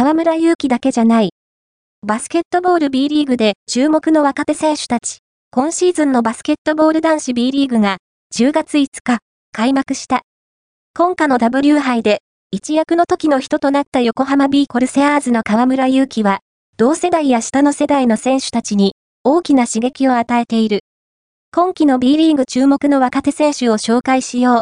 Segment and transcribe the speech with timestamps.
[0.00, 1.34] 河村勇輝だけじゃない。
[2.06, 5.18] バスケットボール B リーグで注目の若手選手たち。
[5.50, 7.98] 今シーズンのバスケットボール男子 B リーグが
[8.34, 9.18] 10月5日
[9.52, 10.22] 開幕した。
[10.96, 16.38] 今夏の W 杯で一躍の時の人となった横浜 B コルセアーズの河村勇輝は
[16.78, 20.80] 同世代や下の世代の選手たちに大きな刺激を与えている。
[21.52, 24.58] 今季の B リーグ注目の若手選手を紹介しよう。